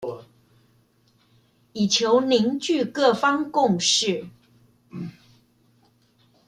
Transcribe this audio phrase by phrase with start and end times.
[1.73, 4.29] 以求凝聚各方共識